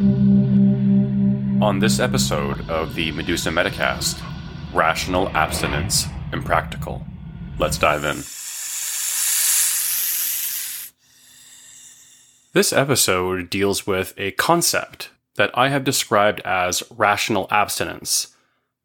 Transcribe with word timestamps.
On 0.00 1.78
this 1.78 2.00
episode 2.00 2.70
of 2.70 2.94
the 2.94 3.12
Medusa 3.12 3.50
Metacast, 3.50 4.18
rational 4.72 5.28
abstinence 5.36 6.06
impractical. 6.32 7.04
Let's 7.58 7.76
dive 7.76 8.04
in. 8.04 8.16
This 12.54 12.72
episode 12.72 13.50
deals 13.50 13.86
with 13.86 14.14
a 14.16 14.30
concept 14.30 15.10
that 15.34 15.50
I 15.52 15.68
have 15.68 15.84
described 15.84 16.40
as 16.46 16.82
rational 16.90 17.46
abstinence. 17.50 18.28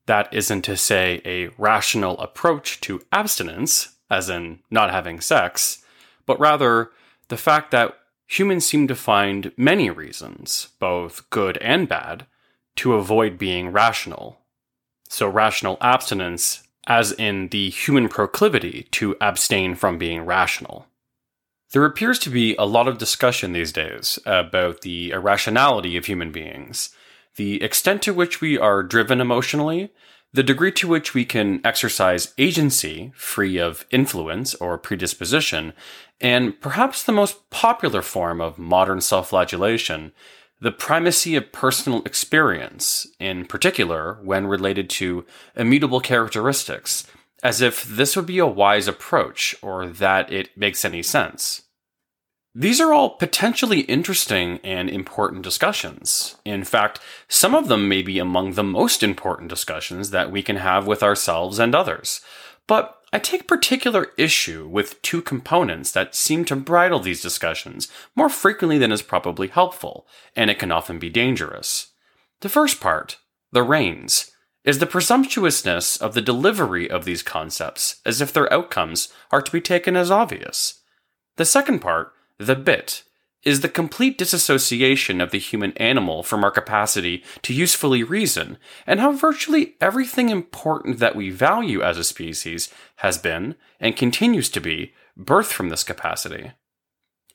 That 0.08 0.28
isn't 0.34 0.64
to 0.64 0.76
say 0.76 1.22
a 1.24 1.48
rational 1.58 2.20
approach 2.20 2.82
to 2.82 3.02
abstinence, 3.14 3.96
as 4.12 4.30
in 4.30 4.60
not 4.70 4.92
having 4.92 5.22
sex, 5.22 5.82
but 6.26 6.38
rather 6.42 6.92
the 7.30 7.38
fact 7.38 7.72
that 7.72 7.98
humans 8.28 8.66
seem 8.66 8.88
to 8.88 8.96
find 8.96 9.52
many 9.58 9.90
reasons, 9.90 10.70
both 10.80 11.30
good 11.30 11.58
and 11.58 11.88
bad, 11.88 12.26
to 12.78 12.94
avoid 12.94 13.38
being 13.38 13.70
rational. 13.70 14.40
So, 15.10 15.28
rational 15.28 15.78
abstinence, 15.82 16.64
as 16.88 17.12
in 17.14 17.50
the 17.50 17.70
human 17.70 18.10
proclivity 18.10 18.88
to 18.92 19.16
abstain 19.22 19.76
from 19.76 19.98
being 19.98 20.26
rational. 20.26 20.88
There 21.72 21.86
appears 21.86 22.20
to 22.20 22.30
be 22.30 22.56
a 22.56 22.66
lot 22.66 22.88
of 22.88 22.98
discussion 22.98 23.54
these 23.54 23.72
days 23.72 24.20
about 24.26 24.82
the 24.82 25.12
irrationality 25.12 25.98
of 25.98 26.06
human 26.06 26.32
beings, 26.32 26.90
the 27.36 27.62
extent 27.62 28.02
to 28.04 28.14
which 28.14 28.40
we 28.40 28.58
are 28.58 28.84
driven 28.84 29.20
emotionally, 29.20 29.92
the 30.36 30.44
degree 30.44 30.72
to 30.74 30.88
which 30.88 31.14
we 31.14 31.24
can 31.24 31.62
exercise 31.64 32.34
agency 32.38 33.14
free 33.16 33.58
of 33.58 33.86
influence 33.90 34.54
or 34.56 34.78
predisposition, 34.78 35.72
and 36.20 36.60
perhaps 36.60 37.04
the 37.04 37.14
most 37.14 37.50
popular 37.50 38.02
form 38.02 38.42
of 38.42 38.60
modern 38.60 39.00
self 39.00 39.30
flagellation, 39.30 40.12
the 40.60 40.74
primacy 40.74 41.38
of 41.38 41.54
personal 41.54 42.04
experience, 42.04 43.08
in 43.18 43.46
particular 43.46 44.20
when 44.24 44.46
related 44.46 44.90
to 44.90 45.26
immutable 45.56 46.02
characteristics, 46.02 47.08
as 47.42 47.62
if 47.62 47.86
this 47.86 48.18
would 48.18 48.26
be 48.26 48.40
a 48.40 48.46
wise 48.46 48.90
approach 48.90 49.56
or 49.62 49.88
that 49.88 50.34
it 50.34 50.50
makes 50.58 50.84
any 50.84 51.02
sense. 51.02 51.62
These 52.58 52.80
are 52.80 52.94
all 52.94 53.10
potentially 53.10 53.82
interesting 53.82 54.62
and 54.64 54.90
important 54.90 55.42
discussions. 55.42 56.38
In 56.46 56.64
fact, 56.64 57.02
some 57.28 57.54
of 57.54 57.68
them 57.68 57.90
may 57.90 58.02
be 58.02 58.18
among 58.18 58.54
the 58.54 58.64
most 58.64 59.04
important 59.04 59.50
discussions 59.50 60.12
that 60.12 60.32
we 60.32 60.42
can 60.42 60.56
have 60.56 60.88
with 60.88 61.04
ourselves 61.04 61.60
and 61.60 61.76
others. 61.76 62.22
But 62.66 62.96
I 63.12 63.20
take 63.20 63.46
particular 63.46 64.08
issue 64.18 64.70
with 64.70 65.02
two 65.02 65.22
components 65.22 65.92
that 65.92 66.16
seem 66.16 66.46
to 66.46 66.56
bridle 66.56 67.02
these 67.02 67.22
discussions 67.22 67.90
more 68.16 68.30
frequently 68.30 68.78
than 68.78 68.94
is 68.94 69.02
probably 69.02 69.50
helpful, 69.50 70.08
and 70.34 70.50
it 70.50 70.58
can 70.58 70.72
often 70.72 70.98
be 70.98 71.10
dangerous. 71.10 71.88
The 72.40 72.50
first 72.50 72.80
part, 72.80 73.18
the 73.52 73.64
reins, 73.64 74.32
is 74.64 74.80
the 74.80 74.88
presumptuousness 74.88 75.98
of 75.98 76.14
the 76.14 76.22
delivery 76.22 76.90
of 76.90 77.04
these 77.04 77.22
concepts 77.22 78.00
as 78.06 78.22
if 78.22 78.32
their 78.32 78.52
outcomes 78.52 79.10
are 79.30 79.42
to 79.42 79.52
be 79.52 79.60
taken 79.60 79.98
as 79.98 80.10
obvious. 80.10 80.82
The 81.36 81.46
second 81.46 81.80
part, 81.80 82.14
the 82.40 82.56
bit, 82.56 83.04
is 83.44 83.62
the 83.62 83.70
complete 83.70 84.18
disassociation 84.18 85.22
of 85.22 85.30
the 85.30 85.40
human 85.40 85.72
animal 85.74 86.24
from 86.24 86.44
our 86.44 86.50
capacity 86.50 87.24
to 87.44 87.54
usefully 87.54 88.04
reason, 88.04 88.58
and 88.88 89.00
how 89.00 89.12
virtually 89.12 89.76
everything 89.80 90.30
important 90.30 90.98
that 90.98 91.16
we 91.16 91.30
value 91.30 91.82
as 91.82 91.98
a 91.98 92.04
species 92.04 92.74
has 92.98 93.20
been, 93.20 93.56
and 93.80 93.96
continues 93.96 94.50
to 94.50 94.60
be, 94.60 94.94
birthed 95.18 95.52
from 95.52 95.70
this 95.70 95.84
capacity. 95.84 96.52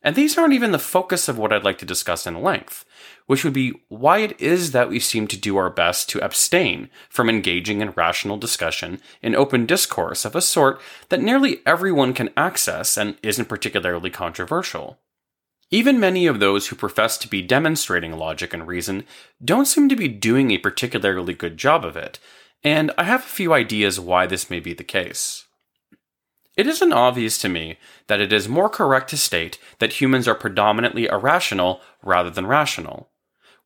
And 0.03 0.17
these 0.17 0.39
aren't 0.39 0.55
even 0.55 0.73
the 0.73 0.79
focus 0.79 1.29
of 1.29 1.37
what 1.37 1.53
I'd 1.53 1.65
like 1.65 1.79
to 1.79 1.87
discuss 1.87 2.27
in 2.27 2.41
length, 2.41 2.87
which 3.27 3.45
would 3.45 3.53
be 3.53 3.75
why 3.89 4.19
it 4.19 4.41
is 4.41 4.73
that 4.73 4.89
we 4.89 4.99
seem 4.99 5.27
to 5.27 5.37
do 5.37 5.57
our 5.59 5.69
best 5.69 6.09
to 6.11 6.25
abstain 6.25 6.89
from 7.11 7.29
engaging 7.29 7.83
in 7.83 7.91
rational 7.91 8.39
discussion 8.39 9.01
in 9.21 9.35
open 9.35 9.67
discourse 9.67 10.25
of 10.25 10.35
a 10.35 10.41
sort 10.41 10.81
that 11.11 11.21
nearly 11.21 11.61
everyone 11.67 12.15
can 12.15 12.31
access 12.37 12.97
and 12.97 13.17
isn't 13.23 13.49
particularly 13.49 14.11
controversial. 14.11 14.99
Even 15.71 16.01
many 16.01 16.27
of 16.27 16.41
those 16.41 16.67
who 16.67 16.77
profess 16.77 17.17
to 17.19 17.29
be 17.29 17.43
demonstrating 17.43 18.17
logic 18.17 18.53
and 18.53 18.67
reason 18.67 19.05
don't 19.45 19.67
seem 19.67 19.89
to 19.89 19.97
be 19.97 20.09
doing 20.09 20.51
a 20.51 20.59
particularly 20.59 21.35
good 21.35 21.57
job 21.57 21.85
of 21.85 21.97
it, 21.97 22.19
and 22.65 22.91
I 22.99 23.05
have 23.05 23.21
a 23.21 23.29
few 23.29 23.53
ideas 23.53 24.01
why 24.01 24.27
this 24.27 24.51
may 24.51 24.61
be 24.61 24.75
the 24.75 24.83
case. 24.83 25.47
It 26.61 26.67
isn't 26.67 26.93
obvious 26.93 27.39
to 27.39 27.49
me 27.49 27.79
that 28.07 28.21
it 28.21 28.35
is 28.35 28.47
more 28.47 28.69
correct 28.69 29.09
to 29.09 29.17
state 29.17 29.59
that 29.79 29.95
humans 29.95 30.29
are 30.29 30.35
predominantly 30.35 31.07
irrational 31.07 31.81
rather 32.03 32.29
than 32.29 32.47
rational. 32.47 33.09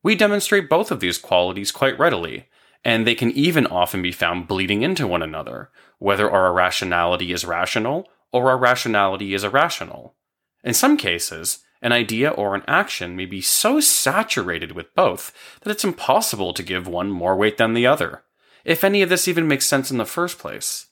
We 0.01 0.15
demonstrate 0.15 0.69
both 0.69 0.91
of 0.91 1.01
these 1.01 1.17
qualities 1.17 1.73
quite 1.73 1.99
readily, 1.99 2.47
and 2.85 3.05
they 3.05 3.13
can 3.13 3.31
even 3.31 3.67
often 3.67 4.01
be 4.01 4.13
found 4.13 4.47
bleeding 4.47 4.81
into 4.81 5.07
one 5.07 5.21
another, 5.21 5.71
whether 5.99 6.31
our 6.31 6.47
irrationality 6.47 7.33
is 7.33 7.43
rational 7.43 8.07
or 8.31 8.49
our 8.49 8.57
rationality 8.57 9.33
is 9.33 9.43
irrational. 9.43 10.15
In 10.63 10.73
some 10.73 10.95
cases, 10.95 11.65
an 11.81 11.91
idea 11.91 12.29
or 12.29 12.55
an 12.55 12.63
action 12.65 13.17
may 13.17 13.25
be 13.25 13.41
so 13.41 13.81
saturated 13.81 14.71
with 14.71 14.95
both 14.95 15.33
that 15.63 15.71
it's 15.71 15.83
impossible 15.83 16.53
to 16.53 16.63
give 16.63 16.87
one 16.87 17.11
more 17.11 17.35
weight 17.35 17.57
than 17.57 17.73
the 17.73 17.85
other, 17.85 18.23
if 18.63 18.85
any 18.85 19.01
of 19.01 19.09
this 19.09 19.27
even 19.27 19.49
makes 19.49 19.65
sense 19.65 19.91
in 19.91 19.97
the 19.97 20.05
first 20.05 20.39
place. 20.39 20.85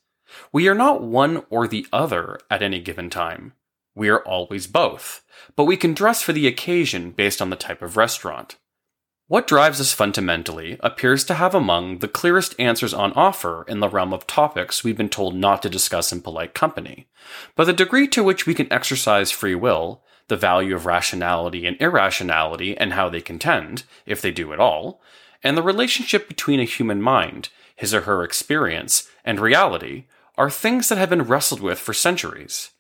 We 0.51 0.67
are 0.67 0.75
not 0.75 1.01
one 1.01 1.43
or 1.49 1.67
the 1.67 1.87
other 1.91 2.39
at 2.49 2.61
any 2.61 2.79
given 2.79 3.09
time. 3.09 3.53
We 3.95 4.09
are 4.09 4.23
always 4.23 4.67
both, 4.67 5.23
but 5.55 5.65
we 5.65 5.77
can 5.77 5.93
dress 5.93 6.21
for 6.21 6.33
the 6.33 6.47
occasion 6.47 7.11
based 7.11 7.41
on 7.41 7.49
the 7.49 7.55
type 7.55 7.81
of 7.81 7.97
restaurant. 7.97 8.57
What 9.27 9.47
drives 9.47 9.79
us 9.79 9.93
fundamentally 9.93 10.77
appears 10.81 11.23
to 11.25 11.35
have 11.35 11.55
among 11.55 11.99
the 11.99 12.07
clearest 12.07 12.55
answers 12.59 12.93
on 12.93 13.13
offer 13.13 13.63
in 13.67 13.79
the 13.79 13.87
realm 13.87 14.13
of 14.13 14.27
topics 14.27 14.83
we've 14.83 14.97
been 14.97 15.09
told 15.09 15.33
not 15.33 15.61
to 15.61 15.69
discuss 15.69 16.11
in 16.11 16.21
polite 16.21 16.53
company. 16.53 17.07
But 17.55 17.65
the 17.65 17.73
degree 17.73 18.07
to 18.09 18.23
which 18.23 18.45
we 18.45 18.53
can 18.53 18.71
exercise 18.71 19.31
free 19.31 19.55
will, 19.55 20.03
the 20.27 20.35
value 20.35 20.75
of 20.75 20.85
rationality 20.85 21.65
and 21.65 21.77
irrationality 21.79 22.77
and 22.77 22.93
how 22.93 23.09
they 23.09 23.21
contend, 23.21 23.83
if 24.05 24.21
they 24.21 24.31
do 24.31 24.51
at 24.53 24.59
all, 24.59 25.01
and 25.41 25.57
the 25.57 25.63
relationship 25.63 26.27
between 26.27 26.59
a 26.59 26.65
human 26.65 27.01
mind, 27.01 27.49
his 27.75 27.93
or 27.93 28.01
her 28.01 28.23
experience, 28.23 29.09
and 29.23 29.39
reality 29.39 30.05
are 30.37 30.49
things 30.49 30.89
that 30.89 30.97
have 30.97 31.09
been 31.09 31.23
wrestled 31.23 31.61
with 31.61 31.79
for 31.79 31.93
centuries. 31.93 32.71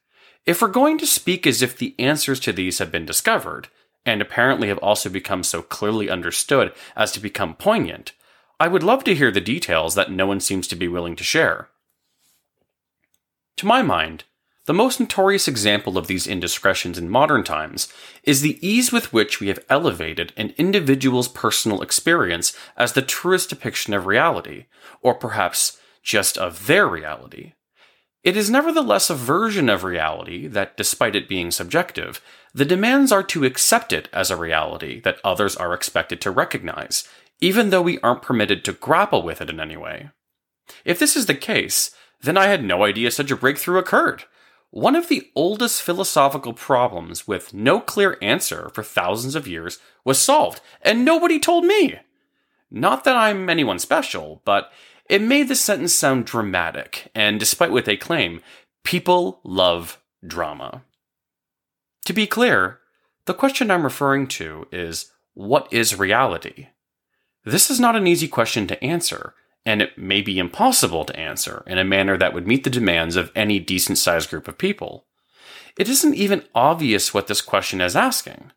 If 0.45 0.61
we're 0.61 0.67
going 0.69 0.97
to 0.97 1.07
speak 1.07 1.47
as 1.47 1.61
if 1.61 1.77
the 1.77 1.95
answers 1.97 2.39
to 2.41 2.51
these 2.51 2.79
have 2.79 2.91
been 2.91 3.05
discovered, 3.05 3.69
and 4.05 4.21
apparently 4.21 4.67
have 4.67 4.79
also 4.79 5.09
become 5.09 5.43
so 5.43 5.61
clearly 5.61 6.09
understood 6.09 6.73
as 6.95 7.11
to 7.13 7.19
become 7.19 7.55
poignant, 7.55 8.11
I 8.59 8.67
would 8.67 8.83
love 8.83 9.03
to 9.05 9.15
hear 9.15 9.31
the 9.31 9.41
details 9.41 9.95
that 9.95 10.11
no 10.11 10.27
one 10.27 10.39
seems 10.39 10.67
to 10.67 10.75
be 10.75 10.87
willing 10.87 11.15
to 11.15 11.23
share. 11.23 11.69
To 13.57 13.65
my 13.65 13.81
mind, 13.81 14.25
the 14.65 14.73
most 14.73 14.99
notorious 14.99 15.47
example 15.47 15.97
of 15.97 16.07
these 16.07 16.25
indiscretions 16.25 16.97
in 16.97 17.09
modern 17.09 17.43
times 17.43 17.91
is 18.23 18.41
the 18.41 18.65
ease 18.65 18.91
with 18.91 19.11
which 19.11 19.39
we 19.39 19.47
have 19.47 19.63
elevated 19.69 20.31
an 20.37 20.53
individual's 20.57 21.27
personal 21.27 21.81
experience 21.81 22.55
as 22.77 22.93
the 22.93 23.01
truest 23.01 23.49
depiction 23.49 23.93
of 23.93 24.05
reality, 24.05 24.65
or 25.01 25.13
perhaps 25.13 25.77
just 26.03 26.37
of 26.37 26.67
their 26.67 26.87
reality. 26.87 27.53
It 28.23 28.37
is 28.37 28.49
nevertheless 28.49 29.09
a 29.09 29.15
version 29.15 29.69
of 29.69 29.83
reality 29.83 30.47
that, 30.47 30.77
despite 30.77 31.15
it 31.15 31.27
being 31.27 31.51
subjective, 31.51 32.21
the 32.53 32.65
demands 32.65 33.11
are 33.11 33.23
to 33.23 33.43
accept 33.43 33.91
it 33.91 34.07
as 34.13 34.31
a 34.31 34.37
reality 34.37 35.01
that 35.01 35.19
others 35.23 35.55
are 35.55 35.73
expected 35.73 36.21
to 36.21 36.31
recognize, 36.31 37.07
even 37.41 37.69
though 37.69 37.81
we 37.81 37.99
aren't 37.99 38.21
permitted 38.21 38.63
to 38.63 38.73
grapple 38.73 39.23
with 39.23 39.41
it 39.41 39.49
in 39.49 39.59
any 39.59 39.75
way. 39.75 40.09
If 40.85 40.99
this 40.99 41.17
is 41.17 41.25
the 41.25 41.35
case, 41.35 41.91
then 42.21 42.37
I 42.37 42.47
had 42.47 42.63
no 42.63 42.85
idea 42.85 43.11
such 43.11 43.31
a 43.31 43.35
breakthrough 43.35 43.79
occurred. 43.79 44.23
One 44.69 44.95
of 44.95 45.09
the 45.09 45.29
oldest 45.35 45.81
philosophical 45.81 46.53
problems 46.53 47.27
with 47.27 47.53
no 47.53 47.79
clear 47.81 48.17
answer 48.21 48.69
for 48.73 48.83
thousands 48.83 49.35
of 49.35 49.47
years 49.47 49.79
was 50.05 50.17
solved, 50.17 50.61
and 50.81 51.03
nobody 51.03 51.39
told 51.39 51.65
me. 51.65 51.99
Not 52.71 53.03
that 53.03 53.15
I'm 53.15 53.49
anyone 53.49 53.77
special, 53.77 54.41
but 54.45 54.71
it 55.09 55.21
made 55.21 55.47
the 55.47 55.55
sentence 55.55 55.93
sound 55.93 56.25
dramatic, 56.25 57.11
and 57.13 57.39
despite 57.39 57.71
what 57.71 57.85
they 57.85 57.97
claim, 57.97 58.41
people 58.83 59.41
love 59.43 60.01
drama. 60.25 60.83
To 62.05 62.13
be 62.13 62.27
clear, 62.27 62.79
the 63.25 63.33
question 63.33 63.71
I'm 63.71 63.83
referring 63.83 64.27
to 64.27 64.67
is 64.71 65.11
what 65.33 65.71
is 65.71 65.97
reality? 65.97 66.67
This 67.45 67.69
is 67.69 67.79
not 67.79 67.95
an 67.95 68.07
easy 68.07 68.27
question 68.27 68.67
to 68.67 68.83
answer, 68.83 69.33
and 69.65 69.81
it 69.81 69.97
may 69.97 70.21
be 70.21 70.39
impossible 70.39 71.05
to 71.05 71.19
answer 71.19 71.63
in 71.67 71.77
a 71.77 71.83
manner 71.83 72.17
that 72.17 72.33
would 72.33 72.47
meet 72.47 72.63
the 72.63 72.69
demands 72.69 73.15
of 73.15 73.31
any 73.35 73.59
decent 73.59 73.97
sized 73.97 74.29
group 74.29 74.47
of 74.47 74.57
people. 74.57 75.05
It 75.77 75.89
isn't 75.89 76.15
even 76.15 76.43
obvious 76.53 77.13
what 77.13 77.27
this 77.27 77.41
question 77.41 77.81
is 77.81 77.95
asking. 77.95 78.51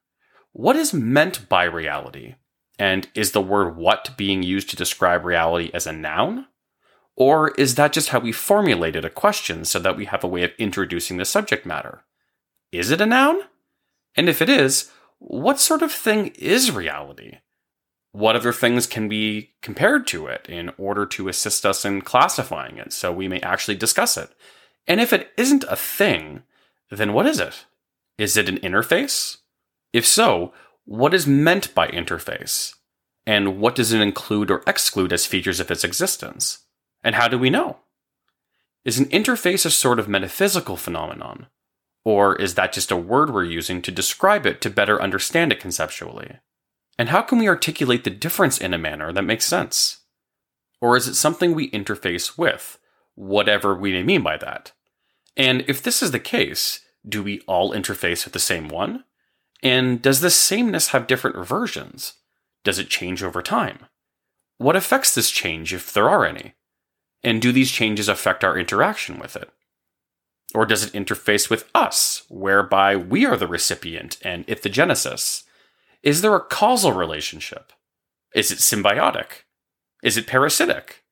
What 0.53 0.77
is 0.77 0.93
meant 0.93 1.49
by 1.49 1.65
reality? 1.65 2.35
And 2.79 3.09
is 3.15 3.33
the 3.33 3.41
word 3.41 3.77
what 3.77 4.17
being 4.17 4.43
used 4.43 4.71
to 4.71 4.77
describe 4.77 5.25
reality 5.25 5.71
as 5.73 5.87
a 5.87 5.93
noun? 5.93 6.47
Or 7.17 7.53
is 7.53 7.77
that 7.77 7.95
just 7.95 8.11
how 8.11 8.19
we 8.19 8.33
formulated 8.33 9.05
a 9.05 9.11
question 9.11 9.65
so 9.65 9.79
that 9.79 9.97
we 9.97 10.05
have 10.05 10.23
a 10.23 10.29
way 10.29 10.43
of 10.43 10.53
introducing 10.59 11.17
the 11.17 11.25
subject 11.25 11.65
matter? 11.65 12.05
Is 12.73 12.91
it 12.91 13.01
a 13.01 13.07
noun? 13.07 13.41
And 14.15 14.29
if 14.29 14.43
it 14.43 14.51
is, 14.51 14.91
what 15.19 15.59
sort 15.59 15.83
of 15.83 15.93
thing 15.93 16.29
is 16.39 16.71
reality? 16.71 17.39
What 18.13 18.37
other 18.37 18.53
things 18.53 18.87
can 18.87 19.09
be 19.09 19.51
compared 19.63 20.07
to 20.09 20.27
it 20.27 20.47
in 20.49 20.73
order 20.79 21.07
to 21.07 21.29
assist 21.29 21.65
us 21.65 21.85
in 21.85 22.03
classifying 22.03 22.77
it 22.79 22.93
so 22.93 23.13
we 23.13 23.29
may 23.29 23.41
actually 23.41 23.77
discuss 23.77 24.17
it? 24.17 24.31
And 24.87 25.01
if 25.01 25.13
it 25.13 25.31
isn't 25.37 25.65
a 25.69 25.77
thing, 25.77 26.43
then 26.91 27.13
what 27.13 27.27
is 27.27 27.41
it? 27.41 27.65
Is 28.19 28.37
it 28.37 28.49
an 28.49 28.59
interface? 28.59 29.39
If 29.93 30.07
so, 30.07 30.53
what 30.87 31.13
is 31.13 31.27
meant 31.27 31.75
by 31.75 31.89
interface? 31.89 32.75
And 33.27 33.59
what 33.59 33.75
does 33.75 33.93
it 33.93 34.01
include 34.01 34.51
or 34.51 34.63
exclude 34.67 35.13
as 35.13 35.27
features 35.27 35.59
of 35.61 35.71
its 35.71 35.83
existence? 35.83 36.61
And 37.03 37.17
how 37.17 37.29
do 37.29 37.39
we 37.39 37.51
know? 37.51 37.79
Is 38.85 38.99
an 38.99 39.07
interface 39.07 39.67
a 39.67 39.71
sort 39.71 39.99
of 39.99 40.09
metaphysical 40.09 40.77
phenomenon? 40.77 41.49
Or 42.05 42.37
is 42.37 42.55
that 42.55 42.73
just 42.73 42.93
a 42.93 42.97
word 42.97 43.35
we're 43.35 43.43
using 43.43 43.83
to 43.83 43.91
describe 43.91 44.47
it 44.47 44.61
to 44.61 44.71
better 44.71 45.03
understand 45.03 45.51
it 45.51 45.59
conceptually? 45.59 46.37
And 46.97 47.09
how 47.09 47.21
can 47.21 47.39
we 47.39 47.49
articulate 47.49 48.05
the 48.05 48.11
difference 48.11 48.59
in 48.59 48.73
a 48.73 48.79
manner 48.79 49.13
that 49.13 49.23
makes 49.23 49.45
sense? 49.45 50.05
Or 50.81 50.97
is 50.97 51.09
it 51.09 51.15
something 51.15 51.53
we 51.53 51.69
interface 51.73 52.39
with, 52.39 52.79
whatever 53.17 53.75
we 53.75 53.91
may 53.91 54.05
mean 54.05 54.23
by 54.23 54.37
that? 54.37 54.71
And 55.37 55.65
if 55.67 55.83
this 55.83 56.01
is 56.01 56.13
the 56.13 56.21
case, 56.21 56.81
do 57.07 57.25
we 57.25 57.41
all 57.49 57.73
interface 57.73 58.25
with 58.25 58.35
the 58.35 58.39
same 58.39 58.69
one? 58.69 59.03
And 59.63 60.03
does 60.03 60.21
this 60.21 60.37
sameness 60.37 60.89
have 60.89 61.07
different 61.07 61.47
versions? 61.47 62.15
Does 62.65 62.79
it 62.79 62.89
change 62.89 63.23
over 63.23 63.43
time? 63.43 63.87
What 64.59 64.77
affects 64.77 65.15
this 65.15 65.31
change 65.31 65.73
if 65.73 65.93
there 65.93 66.09
are 66.09 66.25
any? 66.25 66.55
And 67.23 67.43
do 67.43 67.53
these 67.53 67.71
changes 67.71 68.09
affect 68.09 68.45
our 68.45 68.59
interaction 68.59 69.19
with 69.19 69.37
it? 69.37 69.51
Or 70.55 70.65
does 70.65 70.85
it 70.85 70.93
interface 70.93 71.51
with 71.51 71.69
us, 71.75 72.23
whereby 72.29 72.97
we 72.97 73.27
are 73.27 73.37
the 73.37 73.49
recipient 73.49 74.19
and 74.23 74.45
it 74.47 74.63
the 74.63 74.69
genesis? 74.69 75.45
Is 76.03 76.23
there 76.23 76.35
a 76.35 76.41
causal 76.41 76.93
relationship? 76.93 77.73
Is 78.35 78.51
it 78.51 78.59
symbiotic? 78.59 79.45
Is 80.03 80.17
it 80.17 80.27
parasitic? 80.27 81.03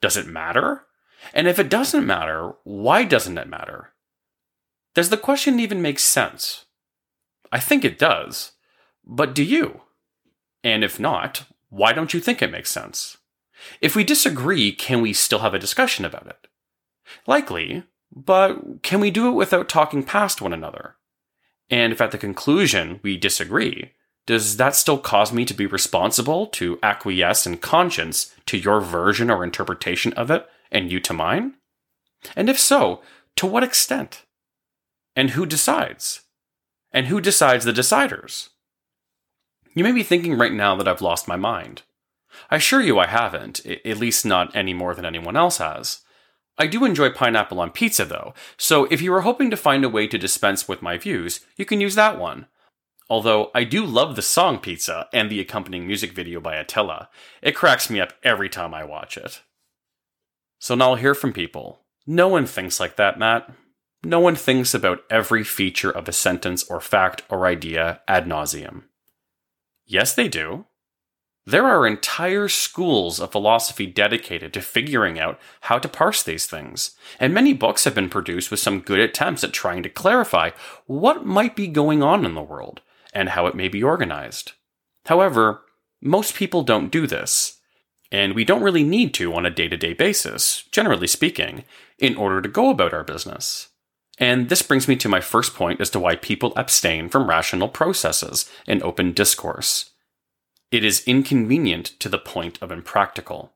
Does 0.00 0.16
it 0.16 0.26
matter? 0.26 0.86
And 1.32 1.46
if 1.46 1.58
it 1.58 1.68
doesn't 1.68 2.06
matter, 2.06 2.54
why 2.64 3.04
doesn't 3.04 3.38
it 3.38 3.48
matter? 3.48 3.92
Does 4.94 5.10
the 5.10 5.16
question 5.16 5.58
even 5.60 5.82
make 5.82 5.98
sense? 5.98 6.64
I 7.54 7.60
think 7.60 7.84
it 7.84 8.00
does. 8.00 8.50
But 9.06 9.32
do 9.32 9.44
you? 9.44 9.82
And 10.64 10.82
if 10.82 10.98
not, 10.98 11.44
why 11.68 11.92
don't 11.92 12.12
you 12.12 12.18
think 12.18 12.42
it 12.42 12.50
makes 12.50 12.68
sense? 12.68 13.18
If 13.80 13.94
we 13.94 14.02
disagree, 14.02 14.72
can 14.72 15.00
we 15.00 15.12
still 15.12 15.38
have 15.38 15.54
a 15.54 15.58
discussion 15.60 16.04
about 16.04 16.26
it? 16.26 16.48
Likely, 17.28 17.84
but 18.12 18.82
can 18.82 18.98
we 18.98 19.12
do 19.12 19.28
it 19.28 19.34
without 19.36 19.68
talking 19.68 20.02
past 20.02 20.42
one 20.42 20.52
another? 20.52 20.96
And 21.70 21.92
if 21.92 22.00
at 22.00 22.10
the 22.10 22.18
conclusion 22.18 22.98
we 23.04 23.16
disagree, 23.16 23.92
does 24.26 24.56
that 24.56 24.74
still 24.74 24.98
cause 24.98 25.32
me 25.32 25.44
to 25.44 25.54
be 25.54 25.66
responsible 25.66 26.48
to 26.48 26.80
acquiesce 26.82 27.46
in 27.46 27.58
conscience 27.58 28.34
to 28.46 28.58
your 28.58 28.80
version 28.80 29.30
or 29.30 29.44
interpretation 29.44 30.12
of 30.14 30.28
it 30.28 30.48
and 30.72 30.90
you 30.90 30.98
to 30.98 31.12
mine? 31.12 31.54
And 32.34 32.50
if 32.50 32.58
so, 32.58 33.00
to 33.36 33.46
what 33.46 33.62
extent? 33.62 34.24
And 35.14 35.30
who 35.30 35.46
decides? 35.46 36.23
And 36.94 37.08
who 37.08 37.20
decides 37.20 37.64
the 37.64 37.72
deciders? 37.72 38.50
You 39.74 39.82
may 39.82 39.92
be 39.92 40.04
thinking 40.04 40.38
right 40.38 40.52
now 40.52 40.76
that 40.76 40.86
I've 40.86 41.02
lost 41.02 41.26
my 41.26 41.36
mind. 41.36 41.82
I 42.50 42.56
assure 42.56 42.80
you 42.80 43.00
I 43.00 43.06
haven't, 43.06 43.66
at 43.66 43.98
least 43.98 44.24
not 44.24 44.54
any 44.54 44.72
more 44.72 44.94
than 44.94 45.04
anyone 45.04 45.36
else 45.36 45.58
has. 45.58 46.02
I 46.56 46.68
do 46.68 46.84
enjoy 46.84 47.10
pineapple 47.10 47.60
on 47.60 47.70
pizza 47.70 48.04
though, 48.04 48.32
so 48.56 48.84
if 48.84 49.02
you 49.02 49.12
are 49.12 49.22
hoping 49.22 49.50
to 49.50 49.56
find 49.56 49.84
a 49.84 49.88
way 49.88 50.06
to 50.06 50.16
dispense 50.16 50.68
with 50.68 50.82
my 50.82 50.96
views, 50.96 51.40
you 51.56 51.64
can 51.64 51.80
use 51.80 51.96
that 51.96 52.16
one. 52.18 52.46
Although 53.10 53.50
I 53.54 53.64
do 53.64 53.84
love 53.84 54.14
the 54.14 54.22
song 54.22 54.58
Pizza 54.58 55.08
and 55.12 55.28
the 55.28 55.40
accompanying 55.40 55.86
music 55.86 56.12
video 56.12 56.40
by 56.40 56.54
Attila, 56.54 57.08
it 57.42 57.56
cracks 57.56 57.90
me 57.90 58.00
up 58.00 58.12
every 58.22 58.48
time 58.48 58.72
I 58.72 58.84
watch 58.84 59.16
it. 59.16 59.42
So 60.60 60.76
now 60.76 60.90
I'll 60.90 60.94
hear 60.94 61.14
from 61.14 61.32
people. 61.32 61.80
No 62.06 62.28
one 62.28 62.46
thinks 62.46 62.78
like 62.78 62.96
that, 62.96 63.18
Matt. 63.18 63.50
No 64.04 64.20
one 64.20 64.36
thinks 64.36 64.74
about 64.74 65.02
every 65.08 65.42
feature 65.42 65.90
of 65.90 66.08
a 66.08 66.12
sentence 66.12 66.62
or 66.64 66.78
fact 66.78 67.22
or 67.30 67.46
idea 67.46 68.02
ad 68.06 68.26
nauseum. 68.26 68.82
Yes, 69.86 70.14
they 70.14 70.28
do. 70.28 70.66
There 71.46 71.66
are 71.66 71.86
entire 71.86 72.48
schools 72.48 73.18
of 73.18 73.32
philosophy 73.32 73.86
dedicated 73.86 74.52
to 74.54 74.60
figuring 74.60 75.18
out 75.18 75.38
how 75.62 75.78
to 75.78 75.88
parse 75.88 76.22
these 76.22 76.46
things, 76.46 76.96
and 77.18 77.34
many 77.34 77.52
books 77.54 77.84
have 77.84 77.94
been 77.94 78.10
produced 78.10 78.50
with 78.50 78.60
some 78.60 78.80
good 78.80 79.00
attempts 79.00 79.42
at 79.42 79.52
trying 79.52 79.82
to 79.82 79.90
clarify 79.90 80.50
what 80.86 81.26
might 81.26 81.56
be 81.56 81.66
going 81.66 82.02
on 82.02 82.24
in 82.24 82.34
the 82.34 82.42
world 82.42 82.82
and 83.14 83.30
how 83.30 83.46
it 83.46 83.54
may 83.54 83.68
be 83.68 83.82
organized. 83.82 84.52
However, 85.06 85.62
most 86.00 86.34
people 86.34 86.62
don't 86.62 86.92
do 86.92 87.06
this, 87.06 87.60
and 88.10 88.34
we 88.34 88.44
don't 88.44 88.62
really 88.62 88.84
need 88.84 89.12
to 89.14 89.34
on 89.34 89.44
a 89.46 89.50
day 89.50 89.68
to 89.68 89.76
day 89.76 89.92
basis, 89.92 90.64
generally 90.72 91.06
speaking, 91.06 91.64
in 91.98 92.16
order 92.16 92.42
to 92.42 92.48
go 92.48 92.70
about 92.70 92.94
our 92.94 93.04
business. 93.04 93.68
And 94.18 94.48
this 94.48 94.62
brings 94.62 94.86
me 94.86 94.96
to 94.96 95.08
my 95.08 95.20
first 95.20 95.54
point 95.54 95.80
as 95.80 95.90
to 95.90 96.00
why 96.00 96.16
people 96.16 96.52
abstain 96.56 97.08
from 97.08 97.28
rational 97.28 97.68
processes 97.68 98.48
in 98.66 98.82
open 98.82 99.12
discourse. 99.12 99.90
It 100.70 100.84
is 100.84 101.06
inconvenient 101.06 101.86
to 102.00 102.08
the 102.08 102.18
point 102.18 102.58
of 102.62 102.70
impractical. 102.70 103.52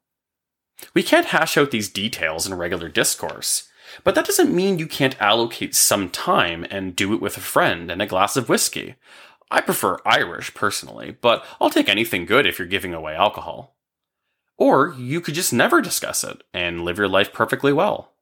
We 0.94 1.02
can't 1.02 1.26
hash 1.26 1.56
out 1.56 1.70
these 1.70 1.88
details 1.88 2.46
in 2.46 2.54
regular 2.54 2.88
discourse, 2.88 3.68
but 4.04 4.14
that 4.14 4.26
doesn't 4.26 4.54
mean 4.54 4.78
you 4.78 4.86
can't 4.86 5.20
allocate 5.20 5.74
some 5.74 6.10
time 6.10 6.66
and 6.70 6.94
do 6.94 7.14
it 7.14 7.20
with 7.20 7.36
a 7.36 7.40
friend 7.40 7.90
and 7.90 8.02
a 8.02 8.06
glass 8.06 8.36
of 8.36 8.48
whiskey, 8.48 8.96
I 9.50 9.60
prefer 9.60 9.98
Irish 10.04 10.54
personally, 10.54 11.16
but 11.20 11.44
I'll 11.60 11.70
take 11.70 11.88
anything 11.88 12.26
good 12.26 12.46
if 12.46 12.58
you're 12.58 12.68
giving 12.68 12.92
away 12.92 13.14
alcohol. 13.14 13.76
Or 14.56 14.94
you 14.98 15.20
could 15.20 15.34
just 15.34 15.52
never 15.52 15.80
discuss 15.80 16.22
it 16.24 16.42
and 16.52 16.84
live 16.84 16.98
your 16.98 17.08
life 17.08 17.32
perfectly 17.32 17.72
well. 17.72 18.12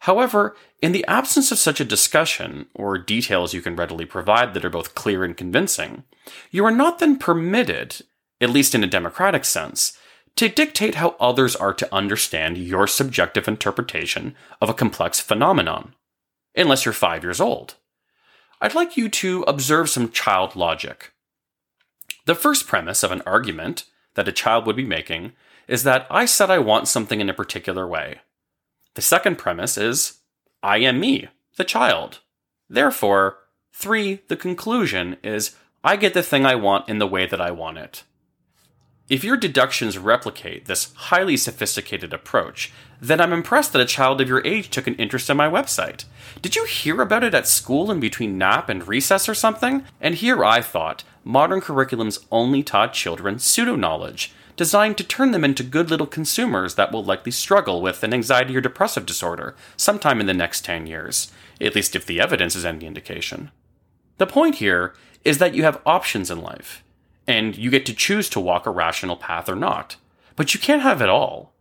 However, 0.00 0.56
in 0.80 0.92
the 0.92 1.04
absence 1.06 1.52
of 1.52 1.58
such 1.58 1.78
a 1.78 1.84
discussion, 1.84 2.66
or 2.74 2.96
details 2.96 3.52
you 3.52 3.60
can 3.60 3.76
readily 3.76 4.06
provide 4.06 4.54
that 4.54 4.64
are 4.64 4.70
both 4.70 4.94
clear 4.94 5.24
and 5.24 5.36
convincing, 5.36 6.04
you 6.50 6.64
are 6.64 6.70
not 6.70 6.98
then 6.98 7.18
permitted, 7.18 8.00
at 8.40 8.48
least 8.48 8.74
in 8.74 8.82
a 8.82 8.88
democratic 8.88 9.44
sense, 9.44 9.96
to 10.36 10.48
dictate 10.48 10.94
how 10.94 11.16
others 11.20 11.54
are 11.54 11.74
to 11.74 11.94
understand 11.94 12.56
your 12.56 12.86
subjective 12.86 13.46
interpretation 13.46 14.34
of 14.62 14.70
a 14.70 14.74
complex 14.74 15.20
phenomenon, 15.20 15.94
unless 16.56 16.86
you're 16.86 16.94
five 16.94 17.22
years 17.22 17.40
old. 17.40 17.74
I'd 18.58 18.74
like 18.74 18.96
you 18.96 19.10
to 19.10 19.42
observe 19.42 19.90
some 19.90 20.10
child 20.10 20.56
logic. 20.56 21.12
The 22.24 22.34
first 22.34 22.66
premise 22.66 23.02
of 23.02 23.12
an 23.12 23.22
argument 23.26 23.84
that 24.14 24.28
a 24.28 24.32
child 24.32 24.66
would 24.66 24.76
be 24.76 24.84
making 24.84 25.32
is 25.68 25.82
that 25.82 26.06
I 26.10 26.24
said 26.24 26.50
I 26.50 26.58
want 26.58 26.88
something 26.88 27.20
in 27.20 27.28
a 27.28 27.34
particular 27.34 27.86
way. 27.86 28.20
The 28.94 29.02
second 29.02 29.36
premise 29.36 29.78
is 29.78 30.18
I 30.62 30.78
am 30.78 31.00
me, 31.00 31.28
the 31.56 31.64
child. 31.64 32.20
Therefore, 32.68 33.38
three, 33.72 34.20
the 34.28 34.36
conclusion 34.36 35.16
is 35.22 35.56
I 35.82 35.96
get 35.96 36.14
the 36.14 36.22
thing 36.22 36.44
I 36.44 36.54
want 36.54 36.88
in 36.88 36.98
the 36.98 37.06
way 37.06 37.26
that 37.26 37.40
I 37.40 37.50
want 37.50 37.78
it. 37.78 38.04
If 39.08 39.24
your 39.24 39.36
deductions 39.36 39.98
replicate 39.98 40.66
this 40.66 40.92
highly 40.94 41.36
sophisticated 41.36 42.12
approach, 42.12 42.72
then 43.00 43.20
I'm 43.20 43.32
impressed 43.32 43.72
that 43.72 43.82
a 43.82 43.86
child 43.86 44.20
of 44.20 44.28
your 44.28 44.46
age 44.46 44.70
took 44.70 44.86
an 44.86 44.94
interest 44.96 45.28
in 45.28 45.36
my 45.36 45.48
website. 45.48 46.04
Did 46.42 46.54
you 46.54 46.64
hear 46.64 47.00
about 47.00 47.24
it 47.24 47.34
at 47.34 47.48
school 47.48 47.90
in 47.90 47.98
between 47.98 48.38
nap 48.38 48.68
and 48.68 48.86
recess 48.86 49.28
or 49.28 49.34
something? 49.34 49.84
And 50.00 50.14
here 50.14 50.44
I 50.44 50.60
thought 50.60 51.02
modern 51.24 51.60
curriculums 51.60 52.24
only 52.30 52.62
taught 52.62 52.92
children 52.92 53.40
pseudo 53.40 53.74
knowledge, 53.74 54.32
designed 54.60 54.98
to 54.98 55.02
turn 55.02 55.30
them 55.30 55.42
into 55.42 55.62
good 55.62 55.88
little 55.88 56.06
consumers 56.06 56.74
that 56.74 56.92
will 56.92 57.02
likely 57.02 57.32
struggle 57.32 57.80
with 57.80 58.02
an 58.02 58.12
anxiety 58.12 58.54
or 58.54 58.60
depressive 58.60 59.06
disorder 59.06 59.56
sometime 59.74 60.20
in 60.20 60.26
the 60.26 60.34
next 60.34 60.66
10 60.66 60.86
years, 60.86 61.32
at 61.62 61.74
least 61.74 61.96
if 61.96 62.04
the 62.04 62.20
evidence 62.20 62.54
is 62.54 62.66
any 62.66 62.84
indication. 62.84 63.50
The 64.18 64.26
point 64.26 64.56
here 64.56 64.92
is 65.24 65.38
that 65.38 65.54
you 65.54 65.62
have 65.62 65.80
options 65.86 66.30
in 66.30 66.42
life 66.42 66.84
and 67.26 67.56
you 67.56 67.70
get 67.70 67.86
to 67.86 67.94
choose 67.94 68.28
to 68.28 68.38
walk 68.38 68.66
a 68.66 68.70
rational 68.70 69.16
path 69.16 69.48
or 69.48 69.56
not. 69.56 69.96
But 70.36 70.52
you 70.52 70.60
can't 70.60 70.82
have 70.82 71.00
it 71.00 71.08
all. 71.08 71.54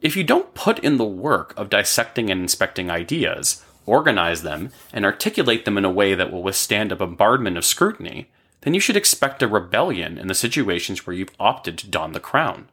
If 0.00 0.16
you 0.16 0.24
don't 0.24 0.54
put 0.54 0.78
in 0.78 0.96
the 0.96 1.04
work 1.04 1.52
of 1.58 1.68
dissecting 1.68 2.30
and 2.30 2.40
inspecting 2.40 2.90
ideas, 2.90 3.62
organize 3.84 4.40
them, 4.40 4.70
and 4.90 5.04
articulate 5.04 5.66
them 5.66 5.76
in 5.76 5.84
a 5.84 5.90
way 5.90 6.14
that 6.14 6.32
will 6.32 6.42
withstand 6.42 6.92
a 6.92 6.96
bombardment 6.96 7.58
of 7.58 7.66
scrutiny, 7.66 8.30
then 8.66 8.74
you 8.74 8.80
should 8.80 8.96
expect 8.96 9.44
a 9.44 9.46
rebellion 9.46 10.18
in 10.18 10.26
the 10.26 10.34
situations 10.34 11.06
where 11.06 11.14
you've 11.14 11.30
opted 11.38 11.78
to 11.78 11.86
don 11.86 12.10
the 12.10 12.18
crown. 12.18 12.68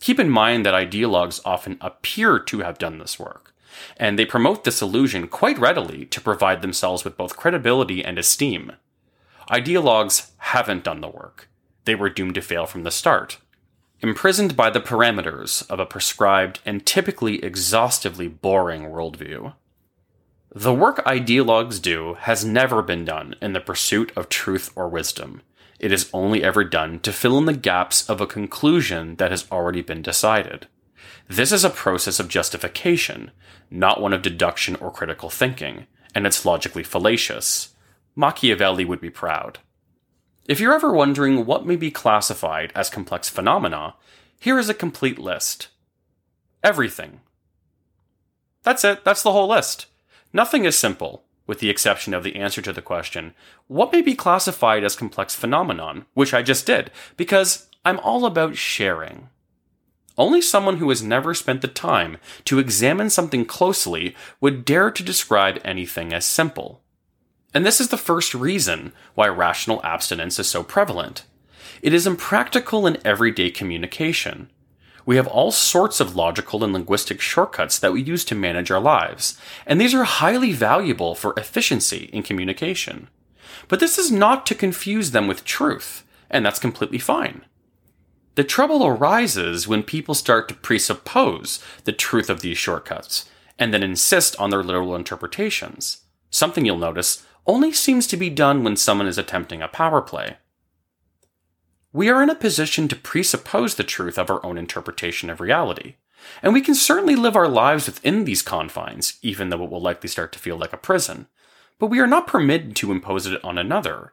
Keep 0.00 0.18
in 0.18 0.30
mind 0.30 0.64
that 0.64 0.72
ideologues 0.72 1.42
often 1.44 1.76
appear 1.82 2.38
to 2.38 2.60
have 2.60 2.78
done 2.78 2.96
this 2.96 3.18
work, 3.18 3.54
and 3.98 4.18
they 4.18 4.24
promote 4.24 4.64
this 4.64 4.80
illusion 4.80 5.28
quite 5.28 5.58
readily 5.58 6.06
to 6.06 6.22
provide 6.22 6.62
themselves 6.62 7.04
with 7.04 7.18
both 7.18 7.36
credibility 7.36 8.02
and 8.02 8.18
esteem. 8.18 8.72
Ideologues 9.50 10.30
haven't 10.38 10.84
done 10.84 11.02
the 11.02 11.08
work. 11.08 11.50
They 11.84 11.94
were 11.94 12.08
doomed 12.08 12.36
to 12.36 12.40
fail 12.40 12.64
from 12.64 12.84
the 12.84 12.90
start. 12.90 13.36
Imprisoned 14.00 14.56
by 14.56 14.70
the 14.70 14.80
parameters 14.80 15.70
of 15.70 15.80
a 15.80 15.84
prescribed 15.84 16.60
and 16.64 16.86
typically 16.86 17.44
exhaustively 17.44 18.26
boring 18.26 18.84
worldview. 18.84 19.52
The 20.56 20.72
work 20.72 21.04
ideologues 21.04 21.82
do 21.82 22.14
has 22.14 22.44
never 22.44 22.80
been 22.80 23.04
done 23.04 23.34
in 23.42 23.54
the 23.54 23.60
pursuit 23.60 24.12
of 24.14 24.28
truth 24.28 24.70
or 24.76 24.88
wisdom. 24.88 25.42
It 25.80 25.90
is 25.90 26.08
only 26.12 26.44
ever 26.44 26.62
done 26.62 27.00
to 27.00 27.12
fill 27.12 27.38
in 27.38 27.46
the 27.46 27.54
gaps 27.54 28.08
of 28.08 28.20
a 28.20 28.26
conclusion 28.26 29.16
that 29.16 29.32
has 29.32 29.50
already 29.50 29.82
been 29.82 30.00
decided. 30.00 30.68
This 31.26 31.50
is 31.50 31.64
a 31.64 31.70
process 31.70 32.20
of 32.20 32.28
justification, 32.28 33.32
not 33.68 34.00
one 34.00 34.12
of 34.12 34.22
deduction 34.22 34.76
or 34.76 34.92
critical 34.92 35.28
thinking, 35.28 35.88
and 36.14 36.24
it's 36.24 36.44
logically 36.44 36.84
fallacious. 36.84 37.70
Machiavelli 38.14 38.84
would 38.84 39.00
be 39.00 39.10
proud. 39.10 39.58
If 40.46 40.60
you're 40.60 40.74
ever 40.74 40.92
wondering 40.92 41.46
what 41.46 41.66
may 41.66 41.74
be 41.74 41.90
classified 41.90 42.70
as 42.76 42.90
complex 42.90 43.28
phenomena, 43.28 43.96
here 44.38 44.60
is 44.60 44.68
a 44.68 44.74
complete 44.74 45.18
list. 45.18 45.66
Everything. 46.62 47.22
That's 48.62 48.84
it, 48.84 49.04
that's 49.04 49.24
the 49.24 49.32
whole 49.32 49.48
list. 49.48 49.86
Nothing 50.34 50.64
is 50.64 50.76
simple, 50.76 51.22
with 51.46 51.60
the 51.60 51.70
exception 51.70 52.12
of 52.12 52.24
the 52.24 52.34
answer 52.34 52.60
to 52.60 52.72
the 52.72 52.82
question, 52.82 53.34
what 53.68 53.92
may 53.92 54.02
be 54.02 54.16
classified 54.16 54.82
as 54.82 54.96
complex 54.96 55.32
phenomenon, 55.36 56.06
which 56.14 56.34
I 56.34 56.42
just 56.42 56.66
did, 56.66 56.90
because 57.16 57.68
I'm 57.84 58.00
all 58.00 58.26
about 58.26 58.56
sharing. 58.56 59.28
Only 60.18 60.42
someone 60.42 60.78
who 60.78 60.88
has 60.88 61.04
never 61.04 61.34
spent 61.34 61.62
the 61.62 61.68
time 61.68 62.16
to 62.46 62.58
examine 62.58 63.10
something 63.10 63.44
closely 63.44 64.16
would 64.40 64.64
dare 64.64 64.90
to 64.90 65.04
describe 65.04 65.60
anything 65.64 66.12
as 66.12 66.24
simple. 66.24 66.82
And 67.54 67.64
this 67.64 67.80
is 67.80 67.88
the 67.88 67.96
first 67.96 68.34
reason 68.34 68.92
why 69.14 69.28
rational 69.28 69.80
abstinence 69.84 70.40
is 70.40 70.48
so 70.48 70.64
prevalent. 70.64 71.24
It 71.80 71.94
is 71.94 72.08
impractical 72.08 72.88
in 72.88 72.98
everyday 73.04 73.50
communication. 73.50 74.50
We 75.06 75.16
have 75.16 75.26
all 75.26 75.52
sorts 75.52 76.00
of 76.00 76.16
logical 76.16 76.64
and 76.64 76.72
linguistic 76.72 77.20
shortcuts 77.20 77.78
that 77.78 77.92
we 77.92 78.02
use 78.02 78.24
to 78.26 78.34
manage 78.34 78.70
our 78.70 78.80
lives, 78.80 79.38
and 79.66 79.80
these 79.80 79.94
are 79.94 80.04
highly 80.04 80.52
valuable 80.52 81.14
for 81.14 81.34
efficiency 81.36 82.08
in 82.12 82.22
communication. 82.22 83.08
But 83.68 83.80
this 83.80 83.98
is 83.98 84.10
not 84.10 84.46
to 84.46 84.54
confuse 84.54 85.10
them 85.10 85.26
with 85.26 85.44
truth, 85.44 86.04
and 86.30 86.44
that's 86.44 86.58
completely 86.58 86.98
fine. 86.98 87.44
The 88.34 88.44
trouble 88.44 88.84
arises 88.84 89.68
when 89.68 89.82
people 89.82 90.14
start 90.14 90.48
to 90.48 90.54
presuppose 90.54 91.62
the 91.84 91.92
truth 91.92 92.28
of 92.28 92.40
these 92.40 92.58
shortcuts 92.58 93.28
and 93.58 93.72
then 93.72 93.82
insist 93.82 94.34
on 94.40 94.50
their 94.50 94.62
literal 94.62 94.96
interpretations. 94.96 95.98
Something 96.30 96.66
you'll 96.66 96.78
notice 96.78 97.24
only 97.46 97.72
seems 97.72 98.06
to 98.08 98.16
be 98.16 98.30
done 98.30 98.64
when 98.64 98.76
someone 98.76 99.06
is 99.06 99.18
attempting 99.18 99.62
a 99.62 99.68
power 99.68 100.00
play. 100.00 100.38
We 101.94 102.10
are 102.10 102.22
in 102.22 102.28
a 102.28 102.34
position 102.34 102.88
to 102.88 102.96
presuppose 102.96 103.76
the 103.76 103.84
truth 103.84 104.18
of 104.18 104.28
our 104.28 104.44
own 104.44 104.58
interpretation 104.58 105.30
of 105.30 105.40
reality, 105.40 105.94
and 106.42 106.52
we 106.52 106.60
can 106.60 106.74
certainly 106.74 107.16
live 107.16 107.36
our 107.36 107.48
lives 107.48 107.86
within 107.86 108.24
these 108.24 108.42
confines, 108.42 109.18
even 109.22 109.48
though 109.48 109.64
it 109.64 109.70
will 109.70 109.80
likely 109.80 110.10
start 110.10 110.30
to 110.32 110.38
feel 110.38 110.58
like 110.58 110.74
a 110.74 110.76
prison. 110.76 111.28
But 111.78 111.86
we 111.86 112.00
are 112.00 112.06
not 112.06 112.26
permitted 112.26 112.76
to 112.76 112.92
impose 112.92 113.24
it 113.24 113.42
on 113.42 113.56
another, 113.56 114.12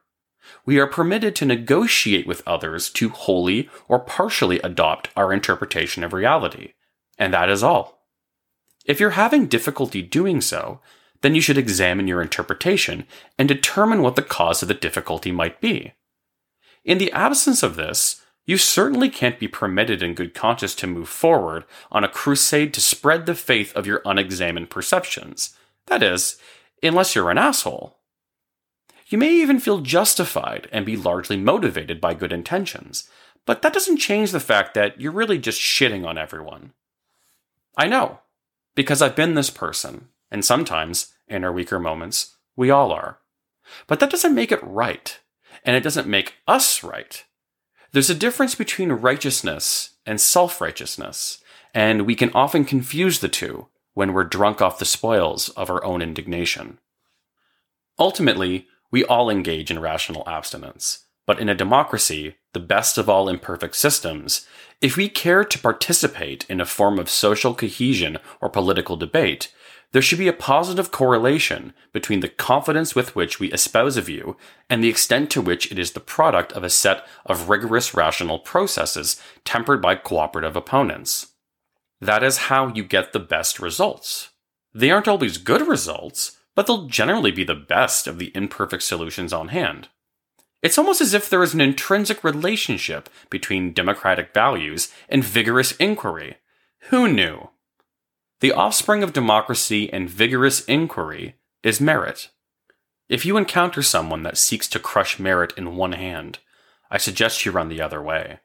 we 0.65 0.79
are 0.79 0.87
permitted 0.87 1.35
to 1.35 1.45
negotiate 1.45 2.27
with 2.27 2.43
others 2.47 2.89
to 2.91 3.09
wholly 3.09 3.69
or 3.87 3.99
partially 3.99 4.59
adopt 4.59 5.09
our 5.15 5.33
interpretation 5.33 6.03
of 6.03 6.13
reality. 6.13 6.73
And 7.17 7.33
that 7.33 7.49
is 7.49 7.63
all. 7.63 8.05
If 8.85 8.99
you're 8.99 9.11
having 9.11 9.45
difficulty 9.45 10.01
doing 10.01 10.41
so, 10.41 10.81
then 11.21 11.35
you 11.35 11.41
should 11.41 11.57
examine 11.57 12.07
your 12.07 12.21
interpretation 12.21 13.05
and 13.37 13.47
determine 13.47 14.01
what 14.01 14.15
the 14.15 14.23
cause 14.23 14.61
of 14.61 14.67
the 14.67 14.73
difficulty 14.73 15.31
might 15.31 15.61
be. 15.61 15.93
In 16.83 16.97
the 16.97 17.11
absence 17.11 17.63
of 17.63 17.75
this, 17.75 18.21
you 18.45 18.57
certainly 18.57 19.09
can't 19.09 19.39
be 19.39 19.47
permitted 19.47 20.01
in 20.01 20.15
good 20.15 20.33
conscience 20.33 20.73
to 20.75 20.87
move 20.87 21.07
forward 21.07 21.65
on 21.91 22.03
a 22.03 22.09
crusade 22.09 22.73
to 22.73 22.81
spread 22.81 23.25
the 23.25 23.35
faith 23.35 23.73
of 23.75 23.85
your 23.85 24.01
unexamined 24.03 24.69
perceptions. 24.69 25.55
That 25.87 26.01
is, 26.01 26.37
unless 26.81 27.15
you're 27.15 27.29
an 27.29 27.37
asshole. 27.37 27.97
You 29.07 29.17
may 29.17 29.31
even 29.31 29.59
feel 29.59 29.81
justified 29.81 30.67
and 30.71 30.85
be 30.85 30.97
largely 30.97 31.37
motivated 31.37 32.01
by 32.01 32.13
good 32.13 32.31
intentions, 32.31 33.09
but 33.45 33.61
that 33.61 33.73
doesn't 33.73 33.97
change 33.97 34.31
the 34.31 34.39
fact 34.39 34.73
that 34.73 34.99
you're 34.99 35.11
really 35.11 35.37
just 35.37 35.59
shitting 35.59 36.05
on 36.05 36.17
everyone. 36.17 36.73
I 37.77 37.87
know, 37.87 38.19
because 38.75 39.01
I've 39.01 39.15
been 39.15 39.35
this 39.35 39.49
person, 39.49 40.07
and 40.31 40.43
sometimes, 40.43 41.13
in 41.27 41.43
our 41.43 41.51
weaker 41.51 41.79
moments, 41.79 42.37
we 42.55 42.69
all 42.69 42.91
are. 42.91 43.19
But 43.87 43.99
that 43.99 44.09
doesn't 44.09 44.35
make 44.35 44.51
it 44.51 44.63
right, 44.63 45.19
and 45.63 45.75
it 45.75 45.83
doesn't 45.83 46.07
make 46.07 46.35
us 46.47 46.83
right. 46.83 47.23
There's 47.91 48.09
a 48.09 48.15
difference 48.15 48.55
between 48.55 48.91
righteousness 48.91 49.91
and 50.05 50.19
self 50.19 50.61
righteousness, 50.61 51.41
and 51.73 52.05
we 52.05 52.15
can 52.15 52.31
often 52.33 52.65
confuse 52.65 53.19
the 53.19 53.29
two 53.29 53.67
when 53.93 54.13
we're 54.13 54.23
drunk 54.23 54.61
off 54.61 54.79
the 54.79 54.85
spoils 54.85 55.49
of 55.49 55.69
our 55.69 55.83
own 55.83 56.01
indignation. 56.01 56.79
Ultimately, 57.99 58.67
we 58.89 59.03
all 59.05 59.29
engage 59.29 59.71
in 59.71 59.79
rational 59.79 60.27
abstinence. 60.27 61.05
But 61.27 61.39
in 61.39 61.49
a 61.49 61.55
democracy, 61.55 62.35
the 62.53 62.59
best 62.59 62.97
of 62.97 63.07
all 63.07 63.29
imperfect 63.29 63.75
systems, 63.75 64.47
if 64.81 64.97
we 64.97 65.07
care 65.07 65.43
to 65.43 65.59
participate 65.59 66.45
in 66.49 66.59
a 66.59 66.65
form 66.65 66.99
of 66.99 67.09
social 67.09 67.53
cohesion 67.53 68.17
or 68.41 68.49
political 68.49 68.97
debate, 68.97 69.53
there 69.91 70.01
should 70.01 70.19
be 70.19 70.27
a 70.27 70.33
positive 70.33 70.91
correlation 70.91 71.73
between 71.91 72.21
the 72.21 72.29
confidence 72.29 72.95
with 72.95 73.15
which 73.15 73.39
we 73.39 73.51
espouse 73.51 73.97
a 73.97 74.01
view 74.01 74.37
and 74.69 74.83
the 74.83 74.89
extent 74.89 75.29
to 75.31 75.41
which 75.41 75.71
it 75.71 75.77
is 75.77 75.91
the 75.91 75.99
product 75.99 76.53
of 76.53 76.63
a 76.63 76.69
set 76.69 77.05
of 77.25 77.49
rigorous 77.49 77.93
rational 77.93 78.39
processes 78.39 79.21
tempered 79.43 79.81
by 79.81 79.95
cooperative 79.95 80.55
opponents. 80.55 81.33
That 81.99 82.23
is 82.23 82.37
how 82.37 82.67
you 82.73 82.83
get 82.83 83.11
the 83.11 83.19
best 83.19 83.59
results. 83.59 84.29
They 84.73 84.91
aren't 84.91 85.09
always 85.09 85.37
good 85.37 85.67
results, 85.67 86.37
but 86.55 86.67
they'll 86.67 86.87
generally 86.87 87.31
be 87.31 87.43
the 87.43 87.53
best 87.53 88.07
of 88.07 88.17
the 88.17 88.31
imperfect 88.33 88.83
solutions 88.83 89.33
on 89.33 89.49
hand. 89.49 89.89
It's 90.61 90.77
almost 90.77 91.01
as 91.01 91.13
if 91.13 91.29
there 91.29 91.43
is 91.43 91.53
an 91.53 91.61
intrinsic 91.61 92.23
relationship 92.23 93.09
between 93.29 93.73
democratic 93.73 94.33
values 94.33 94.91
and 95.09 95.23
vigorous 95.23 95.73
inquiry. 95.73 96.37
Who 96.89 97.07
knew? 97.11 97.49
The 98.41 98.51
offspring 98.51 99.03
of 99.03 99.13
democracy 99.13 99.91
and 99.93 100.09
vigorous 100.09 100.65
inquiry 100.65 101.35
is 101.61 101.79
merit. 101.79 102.29
If 103.07 103.23
you 103.23 103.37
encounter 103.37 103.83
someone 103.83 104.23
that 104.23 104.37
seeks 104.37 104.67
to 104.69 104.79
crush 104.79 105.19
merit 105.19 105.53
in 105.57 105.75
one 105.75 105.91
hand, 105.91 106.39
I 106.89 106.97
suggest 106.97 107.45
you 107.45 107.51
run 107.51 107.69
the 107.69 107.83
other 107.83 108.01
way, 108.01 108.39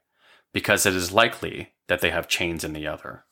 because 0.53 0.85
it 0.85 0.95
is 0.95 1.13
likely 1.13 1.73
that 1.89 2.03
they 2.03 2.11
have 2.11 2.29
chains 2.29 2.63
in 2.63 2.75
the 2.75 2.87
other. 2.87 3.25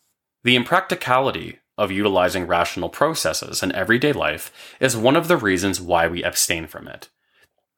The 0.43 0.57
impracticality 0.57 1.59
of 1.77 1.91
utilizing 1.91 2.47
rational 2.47 2.89
processes 2.89 3.63
in 3.63 3.71
everyday 3.73 4.15
life 4.15 4.51
is 4.81 4.97
one 4.97 5.17
of 5.17 5.29
the 5.29 5.37
reasons 5.37 5.83
why 5.83 6.09
we 6.09 6.23
abstain 6.23 6.67
from 6.67 6.89
it. 6.89 7.11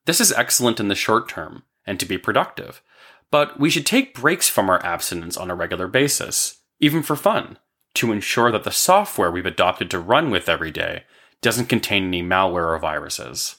This 0.04 0.20
is 0.20 0.30
excellent 0.30 0.78
in 0.78 0.86
the 0.86 0.94
short 0.94 1.28
term 1.28 1.64
and 1.84 1.98
to 1.98 2.06
be 2.06 2.18
productive, 2.18 2.82
but 3.32 3.58
we 3.58 3.68
should 3.68 3.86
take 3.86 4.14
breaks 4.14 4.48
from 4.48 4.70
our 4.70 4.80
abstinence 4.86 5.36
on 5.36 5.50
a 5.50 5.56
regular 5.56 5.88
basis, 5.88 6.60
even 6.78 7.02
for 7.02 7.16
fun, 7.16 7.58
to 7.96 8.12
ensure 8.12 8.52
that 8.52 8.64
the 8.64 8.70
software 8.70 9.30
we've 9.30 9.46
adopted 9.46 9.90
to 9.90 9.98
run 9.98 10.30
with 10.30 10.48
every 10.48 10.70
day 10.70 11.04
doesn't 11.42 11.68
contain 11.68 12.04
any 12.04 12.22
malware 12.22 12.74
or 12.74 12.78
viruses. 12.78 13.56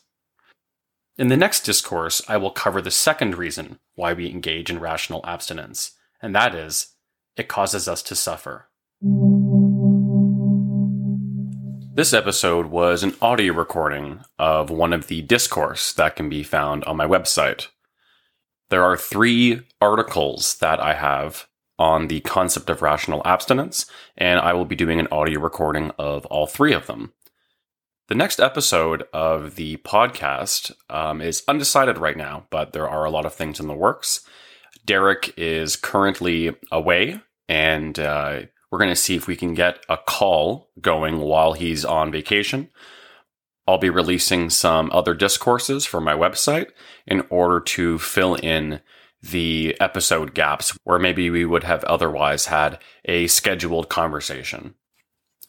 In 1.17 1.27
the 1.27 1.38
next 1.38 1.62
discourse, 1.62 2.22
I 2.27 2.38
will 2.38 2.51
cover 2.51 2.82
the 2.82 2.91
second 2.91 3.36
reason 3.36 3.79
why 3.96 4.13
we 4.13 4.29
engage 4.29 4.70
in 4.70 4.79
rational 4.79 5.25
abstinence, 5.25 5.91
and 6.22 6.36
that 6.36 6.53
is, 6.53 6.94
it 7.36 7.48
causes 7.48 7.88
us 7.88 8.01
to 8.03 8.15
suffer. 8.15 8.67
This 11.96 12.13
episode 12.13 12.67
was 12.67 13.01
an 13.01 13.15
audio 13.24 13.53
recording 13.53 14.22
of 14.38 14.70
one 14.70 14.94
of 14.94 15.08
the 15.08 15.24
discourse 15.24 15.91
that 15.94 16.15
can 16.15 16.29
be 16.29 16.44
found 16.44 16.84
on 16.84 16.96
my 16.96 17.08
website. 17.08 17.70
There 18.70 18.84
are 18.84 18.96
three 18.96 19.62
articles 19.82 20.58
that 20.60 20.79
I 20.79 20.94
have 20.94 21.48
on 21.79 22.07
the 22.07 22.22
concept 22.22 22.69
of 22.69 22.81
rational 22.81 23.22
abstinence, 23.25 23.86
and 24.17 24.39
I 24.39 24.53
will 24.53 24.65
be 24.65 24.75
doing 24.75 25.00
an 25.00 25.07
audio 25.12 25.39
recording 25.39 25.91
of 25.98 26.25
all 26.27 26.48
three 26.48 26.74
of 26.74 26.88
them. 26.88 27.13
The 28.07 28.15
next 28.15 28.39
episode 28.39 29.03
of 29.12 29.55
the 29.55 29.77
podcast 29.77 30.72
um, 30.89 31.22
is 31.22 31.43
undecided 31.48 31.98
right 31.98 32.15
now, 32.15 32.48
but 32.50 32.72
there 32.72 32.89
are 32.89 33.03
a 33.03 33.12
lot 33.12 33.25
of 33.25 33.34
things 33.34 33.60
in 33.60 33.67
the 33.67 33.74
works. 33.74 34.22
Derek 34.86 35.34
is 35.38 35.75
currently 35.75 36.55
away, 36.72 37.19
and 37.50 38.00
uh, 38.00 38.41
we're 38.72 38.79
going 38.79 38.89
to 38.89 38.96
see 38.96 39.15
if 39.15 39.27
we 39.27 39.36
can 39.36 39.53
get 39.53 39.86
a 39.89 39.98
call 39.98 40.69
going 40.79 41.19
while 41.19 41.53
he's 41.53 41.84
on 41.84 42.12
vacation. 42.12 42.69
I'll 43.67 43.77
be 43.77 43.89
releasing 43.89 44.50
some 44.50 44.89
other 44.93 45.13
discourses 45.13 45.86
for 45.86 46.00
my 46.00 46.13
website 46.13 46.69
in 47.05 47.25
order 47.29 47.60
to 47.60 48.00
fill 48.00 48.36
in 48.36 48.79
the 49.21 49.75
episode 49.79 50.33
gaps 50.33 50.77
where 50.83 51.00
maybe 51.00 51.29
we 51.29 51.45
would 51.45 51.63
have 51.63 51.83
otherwise 51.86 52.47
had 52.47 52.79
a 53.05 53.27
scheduled 53.27 53.89
conversation. 53.89 54.75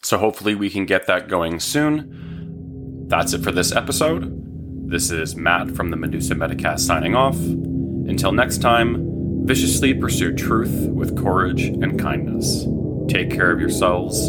So 0.01 0.17
hopefully 0.17 0.55
we 0.55 0.69
can 0.69 0.85
get 0.85 1.07
that 1.07 1.27
going 1.27 1.59
soon. 1.59 3.07
That's 3.07 3.33
it 3.33 3.43
for 3.43 3.51
this 3.51 3.71
episode. 3.71 4.89
This 4.89 5.11
is 5.11 5.35
Matt 5.35 5.71
from 5.71 5.89
the 5.91 5.97
Medusa 5.97 6.35
Metacast 6.35 6.79
signing 6.79 7.15
off. 7.15 7.37
Until 7.37 8.31
next 8.31 8.59
time, 8.59 9.45
viciously 9.45 9.93
pursue 9.93 10.33
truth 10.33 10.87
with 10.89 11.17
courage 11.21 11.63
and 11.63 11.99
kindness. 11.99 12.65
Take 13.07 13.29
care 13.31 13.51
of 13.51 13.59
yourselves 13.59 14.27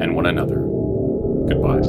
and 0.00 0.14
one 0.14 0.26
another. 0.26 0.66
Goodbye. 1.48 1.82